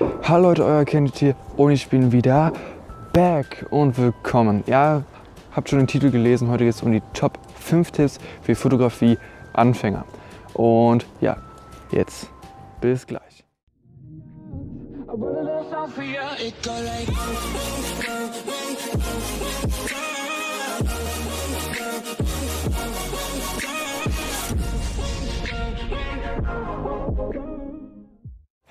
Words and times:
Hallo 0.00 0.50
Leute, 0.50 0.64
euer 0.64 0.84
Kennt 0.84 1.16
hier 1.16 1.34
und 1.56 1.72
ich 1.72 1.88
bin 1.88 2.12
wieder 2.12 2.52
back 3.12 3.66
und 3.70 3.98
willkommen. 3.98 4.62
Ja, 4.68 5.02
habt 5.50 5.68
schon 5.68 5.80
den 5.80 5.88
Titel 5.88 6.12
gelesen, 6.12 6.48
heute 6.48 6.64
geht 6.64 6.74
es 6.74 6.82
um 6.82 6.92
die 6.92 7.02
Top 7.14 7.36
5 7.56 7.90
Tipps 7.90 8.18
für 8.42 8.54
Fotografie 8.54 9.18
Anfänger. 9.54 10.04
Und 10.54 11.04
ja, 11.20 11.36
jetzt 11.90 12.30
bis 12.80 13.06
gleich. 13.06 13.44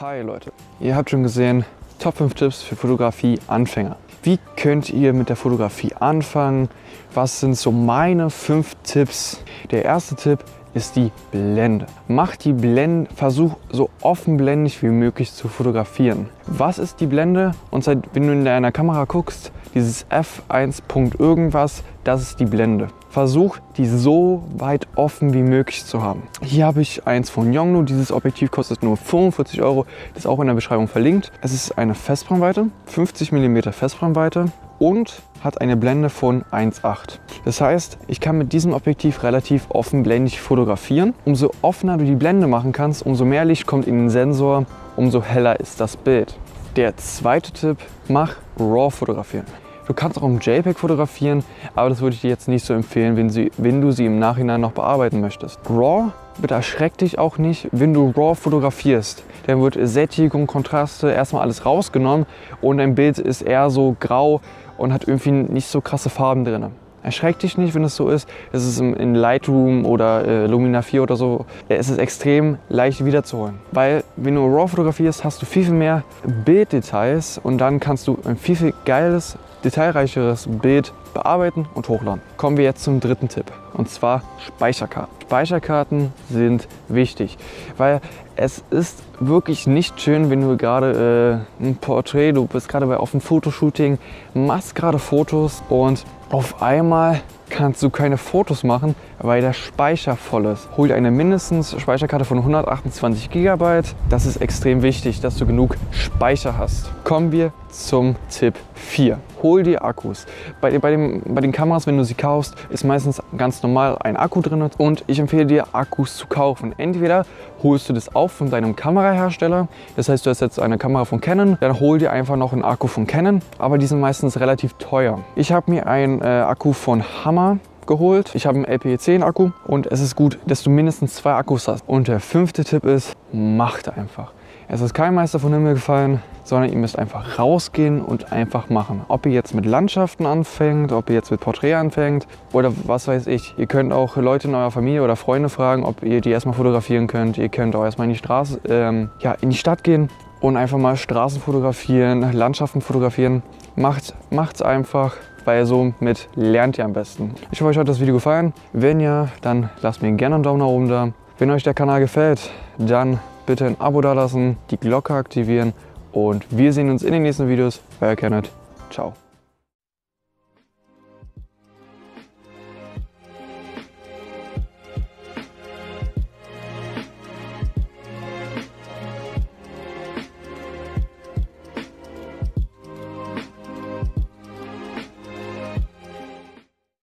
Hi 0.00 0.22
Leute, 0.22 0.50
ihr 0.80 0.96
habt 0.96 1.10
schon 1.10 1.22
gesehen, 1.22 1.66
Top 1.98 2.16
5 2.16 2.32
Tipps 2.32 2.62
für 2.62 2.74
Fotografie 2.74 3.38
Anfänger. 3.48 3.96
Wie 4.22 4.38
könnt 4.56 4.88
ihr 4.88 5.12
mit 5.12 5.28
der 5.28 5.36
Fotografie 5.36 5.92
anfangen? 5.92 6.70
Was 7.12 7.40
sind 7.40 7.54
so 7.54 7.70
meine 7.70 8.30
5 8.30 8.76
Tipps? 8.82 9.44
Der 9.70 9.84
erste 9.84 10.16
Tipp 10.16 10.42
ist 10.74 10.96
die 10.96 11.10
Blende. 11.30 11.86
Mach 12.08 12.36
die 12.36 12.52
Blende, 12.52 13.10
versuch 13.14 13.56
so 13.70 13.90
offenblendig 14.02 14.82
wie 14.82 14.88
möglich 14.88 15.32
zu 15.32 15.48
fotografieren. 15.48 16.28
Was 16.46 16.78
ist 16.78 17.00
die 17.00 17.06
Blende? 17.06 17.52
Und 17.70 17.84
seit, 17.84 17.98
wenn 18.12 18.26
du 18.26 18.32
in 18.32 18.44
deiner 18.44 18.72
Kamera 18.72 19.04
guckst, 19.04 19.52
dieses 19.74 20.06
F1. 20.10 20.82
irgendwas, 21.18 21.82
das 22.04 22.22
ist 22.22 22.40
die 22.40 22.44
Blende. 22.44 22.88
Versuch, 23.08 23.58
die 23.76 23.86
so 23.86 24.44
weit 24.56 24.86
offen 24.96 25.34
wie 25.34 25.42
möglich 25.42 25.84
zu 25.84 26.02
haben. 26.02 26.22
Hier 26.42 26.66
habe 26.66 26.80
ich 26.80 27.06
eins 27.06 27.30
von 27.30 27.52
Yongnuo. 27.52 27.82
Dieses 27.82 28.12
Objektiv 28.12 28.50
kostet 28.50 28.82
nur 28.82 28.96
45 28.96 29.62
Euro. 29.62 29.86
Das 30.14 30.24
ist 30.24 30.26
auch 30.26 30.40
in 30.40 30.46
der 30.46 30.54
Beschreibung 30.54 30.88
verlinkt. 30.88 31.32
Es 31.40 31.52
ist 31.52 31.76
eine 31.78 31.94
Festbrennweite, 31.94 32.66
50 32.86 33.32
mm 33.32 33.70
Festbrennweite 33.72 34.52
und 34.80 35.22
hat 35.44 35.60
eine 35.60 35.76
Blende 35.76 36.10
von 36.10 36.42
1,8. 36.50 37.18
Das 37.44 37.60
heißt, 37.60 37.98
ich 38.08 38.20
kann 38.20 38.36
mit 38.36 38.52
diesem 38.52 38.72
Objektiv 38.72 39.22
relativ 39.22 39.66
offenblendig 39.68 40.40
fotografieren. 40.40 41.14
Umso 41.24 41.52
offener 41.62 41.96
du 41.96 42.04
die 42.04 42.16
Blende 42.16 42.48
machen 42.48 42.72
kannst, 42.72 43.06
umso 43.06 43.24
mehr 43.24 43.44
Licht 43.44 43.66
kommt 43.66 43.86
in 43.86 43.96
den 43.96 44.10
Sensor, 44.10 44.66
umso 44.96 45.22
heller 45.22 45.60
ist 45.60 45.80
das 45.80 45.96
Bild. 45.96 46.36
Der 46.76 46.96
zweite 46.96 47.52
Tipp, 47.52 47.78
mach 48.08 48.36
RAW 48.58 48.90
fotografieren. 48.90 49.46
Du 49.86 49.94
kannst 49.94 50.18
auch 50.18 50.22
im 50.22 50.38
JPEG 50.38 50.78
fotografieren, 50.78 51.42
aber 51.74 51.88
das 51.88 52.00
würde 52.00 52.14
ich 52.14 52.20
dir 52.20 52.30
jetzt 52.30 52.46
nicht 52.46 52.64
so 52.64 52.74
empfehlen, 52.74 53.16
wenn, 53.16 53.28
sie, 53.28 53.50
wenn 53.56 53.80
du 53.80 53.90
sie 53.90 54.06
im 54.06 54.20
Nachhinein 54.20 54.60
noch 54.60 54.70
bearbeiten 54.70 55.20
möchtest. 55.20 55.58
RAW, 55.68 56.12
bitte 56.38 56.54
erschreck 56.54 56.96
dich 56.98 57.18
auch 57.18 57.38
nicht, 57.38 57.68
wenn 57.72 57.92
du 57.92 58.10
RAW 58.10 58.36
fotografierst. 58.36 59.24
Dann 59.50 59.62
wird 59.62 59.76
Sättigung, 59.82 60.46
Kontraste, 60.46 61.10
erstmal 61.10 61.42
alles 61.42 61.66
rausgenommen 61.66 62.24
und 62.60 62.78
dein 62.78 62.94
Bild 62.94 63.18
ist 63.18 63.42
eher 63.42 63.68
so 63.68 63.96
grau 63.98 64.40
und 64.78 64.92
hat 64.92 65.08
irgendwie 65.08 65.32
nicht 65.32 65.66
so 65.66 65.80
krasse 65.80 66.08
Farben 66.08 66.44
drin. 66.44 66.66
Erschreck 67.02 67.40
dich 67.40 67.58
nicht, 67.58 67.74
wenn 67.74 67.82
es 67.82 67.96
so 67.96 68.10
ist. 68.10 68.28
Es 68.52 68.64
ist 68.64 68.78
in 68.78 69.16
Lightroom 69.16 69.86
oder 69.86 70.24
äh, 70.24 70.46
Lumina 70.46 70.82
4 70.82 71.02
oder 71.02 71.16
so. 71.16 71.46
Es 71.68 71.88
ist 71.88 71.98
extrem 71.98 72.58
leicht 72.68 73.04
wiederzuholen. 73.04 73.58
Weil 73.72 74.04
wenn 74.14 74.36
du 74.36 74.46
RAW 74.46 74.68
fotografierst, 74.68 75.24
hast 75.24 75.42
du 75.42 75.46
viel, 75.46 75.64
viel 75.64 75.74
mehr 75.74 76.04
Bilddetails 76.44 77.40
und 77.42 77.58
dann 77.58 77.80
kannst 77.80 78.06
du 78.06 78.18
ein 78.24 78.36
viel, 78.36 78.54
viel 78.54 78.74
geiles 78.84 79.36
detailreicheres 79.64 80.46
Bild 80.46 80.92
bearbeiten 81.12 81.66
und 81.74 81.88
hochladen. 81.88 82.22
Kommen 82.36 82.56
wir 82.56 82.64
jetzt 82.64 82.84
zum 82.84 83.00
dritten 83.00 83.28
Tipp 83.28 83.46
und 83.72 83.90
zwar 83.90 84.22
Speicherkarten. 84.46 85.19
Speicherkarten 85.30 86.12
sind 86.28 86.66
wichtig, 86.88 87.38
weil 87.76 88.00
es 88.34 88.64
ist 88.70 89.00
wirklich 89.20 89.68
nicht 89.68 90.00
schön, 90.00 90.28
wenn 90.28 90.40
du 90.40 90.56
gerade 90.56 91.46
äh, 91.60 91.64
ein 91.64 91.76
Porträt, 91.76 92.32
du 92.32 92.48
bist 92.48 92.68
gerade 92.68 92.98
auf 92.98 93.14
einem 93.14 93.20
Fotoshooting, 93.20 93.98
machst 94.34 94.74
gerade 94.74 94.98
Fotos 94.98 95.62
und 95.68 96.04
auf 96.30 96.60
einmal 96.60 97.20
kannst 97.50 97.82
du 97.82 97.90
keine 97.90 98.16
Fotos 98.16 98.64
machen, 98.64 98.94
weil 99.18 99.42
der 99.42 99.52
Speicher 99.52 100.16
voll 100.16 100.46
ist. 100.46 100.68
Hol 100.76 100.88
dir 100.88 100.94
eine 100.94 101.10
mindestens 101.10 101.78
Speicherkarte 101.78 102.24
von 102.24 102.38
128 102.38 103.28
GB. 103.30 103.82
Das 104.08 104.24
ist 104.24 104.36
extrem 104.38 104.82
wichtig, 104.82 105.20
dass 105.20 105.36
du 105.36 105.44
genug 105.44 105.76
Speicher 105.90 106.56
hast. 106.56 106.90
Kommen 107.04 107.32
wir 107.32 107.52
zum 107.68 108.16
Tipp 108.30 108.54
4. 108.74 109.18
Hol 109.42 109.62
dir 109.62 109.84
Akkus. 109.84 110.26
Bei, 110.60 110.78
bei, 110.78 110.90
dem, 110.90 111.22
bei 111.26 111.40
den 111.40 111.52
Kameras, 111.52 111.86
wenn 111.86 111.96
du 111.96 112.04
sie 112.04 112.14
kaufst, 112.14 112.54
ist 112.68 112.84
meistens 112.84 113.22
ganz 113.36 113.62
normal 113.62 113.96
ein 114.00 114.16
Akku 114.16 114.42
drin 114.42 114.68
und 114.76 115.04
ich 115.06 115.18
empfehle 115.18 115.46
dir, 115.46 115.66
Akkus 115.72 116.16
zu 116.16 116.26
kaufen. 116.26 116.74
Entweder 116.76 117.24
holst 117.62 117.88
du 117.88 117.92
das 117.92 118.14
auf 118.14 118.32
von 118.32 118.50
deinem 118.50 118.76
Kamerahersteller, 118.76 119.68
das 119.96 120.08
heißt, 120.08 120.26
du 120.26 120.30
hast 120.30 120.40
jetzt 120.40 120.60
eine 120.60 120.78
Kamera 120.78 121.04
von 121.04 121.20
Canon, 121.20 121.56
dann 121.60 121.78
hol 121.80 121.98
dir 121.98 122.10
einfach 122.10 122.36
noch 122.36 122.52
einen 122.52 122.64
Akku 122.64 122.86
von 122.86 123.06
Canon, 123.06 123.40
aber 123.58 123.78
die 123.78 123.86
sind 123.86 124.00
meistens 124.00 124.40
relativ 124.40 124.74
teuer. 124.74 125.20
Ich 125.36 125.52
habe 125.52 125.70
mir 125.70 125.86
einen 125.86 126.20
äh, 126.20 126.26
Akku 126.26 126.72
von 126.72 127.02
Hammer 127.24 127.39
geholt. 127.86 128.34
Ich 128.34 128.46
habe 128.46 128.56
einen 128.56 128.66
LPE10 128.66 129.22
Akku 129.22 129.50
und 129.66 129.86
es 129.86 130.00
ist 130.00 130.16
gut, 130.16 130.38
dass 130.46 130.62
du 130.62 130.70
mindestens 130.70 131.14
zwei 131.14 131.34
Akkus 131.34 131.68
hast. 131.68 131.84
Und 131.86 132.08
der 132.08 132.20
fünfte 132.20 132.64
Tipp 132.64 132.84
ist, 132.84 133.14
macht 133.32 133.88
einfach. 133.88 134.32
Es 134.68 134.80
ist 134.80 134.94
kein 134.94 135.14
Meister 135.14 135.40
von 135.40 135.52
Himmel 135.52 135.74
gefallen, 135.74 136.22
sondern 136.44 136.70
ihr 136.70 136.78
müsst 136.78 136.96
einfach 136.96 137.40
rausgehen 137.40 138.00
und 138.00 138.32
einfach 138.32 138.70
machen. 138.70 139.00
Ob 139.08 139.26
ihr 139.26 139.32
jetzt 139.32 139.52
mit 139.52 139.66
Landschaften 139.66 140.26
anfängt, 140.26 140.92
ob 140.92 141.10
ihr 141.10 141.16
jetzt 141.16 141.32
mit 141.32 141.40
Porträt 141.40 141.74
anfängt 141.74 142.28
oder 142.52 142.72
was 142.84 143.08
weiß 143.08 143.26
ich. 143.26 143.54
Ihr 143.58 143.66
könnt 143.66 143.92
auch 143.92 144.16
Leute 144.16 144.46
in 144.46 144.54
eurer 144.54 144.70
Familie 144.70 145.02
oder 145.02 145.16
Freunde 145.16 145.48
fragen, 145.48 145.82
ob 145.82 146.04
ihr 146.04 146.20
die 146.20 146.30
erstmal 146.30 146.54
fotografieren 146.54 147.08
könnt. 147.08 147.36
Ihr 147.36 147.48
könnt 147.48 147.74
auch 147.74 147.84
erstmal 147.84 148.06
in 148.06 148.12
die 148.12 148.18
Straße, 148.18 148.60
ähm, 148.68 149.10
ja, 149.18 149.32
in 149.40 149.50
die 149.50 149.56
Stadt 149.56 149.82
gehen 149.82 150.08
und 150.40 150.56
einfach 150.56 150.78
mal 150.78 150.96
Straßen 150.96 151.40
fotografieren, 151.40 152.32
Landschaften 152.32 152.80
fotografieren. 152.80 153.42
Macht, 153.74 154.14
macht's 154.30 154.62
einfach 154.62 155.16
weil 155.50 155.66
somit 155.66 156.28
lernt 156.36 156.78
ihr 156.78 156.84
am 156.84 156.92
besten. 156.92 157.34
Ich 157.50 157.60
hoffe, 157.60 157.70
euch 157.70 157.78
hat 157.78 157.88
das 157.88 157.98
Video 158.00 158.14
gefallen. 158.14 158.52
Wenn 158.72 159.00
ja, 159.00 159.28
dann 159.40 159.68
lasst 159.82 160.00
mir 160.00 160.12
gerne 160.12 160.36
einen 160.36 160.44
Daumen 160.44 160.60
nach 160.60 160.66
oben 160.66 160.88
da. 160.88 161.12
Wenn 161.38 161.50
euch 161.50 161.64
der 161.64 161.74
Kanal 161.74 161.98
gefällt, 161.98 162.50
dann 162.78 163.18
bitte 163.46 163.66
ein 163.66 163.80
Abo 163.80 164.00
dalassen, 164.00 164.58
die 164.70 164.76
Glocke 164.76 165.14
aktivieren 165.14 165.72
und 166.12 166.46
wir 166.50 166.72
sehen 166.72 166.88
uns 166.88 167.02
in 167.02 167.12
den 167.12 167.22
nächsten 167.22 167.48
Videos. 167.48 167.80
Euer 168.00 168.14
Kenneth. 168.14 168.48
Ciao. 168.90 169.14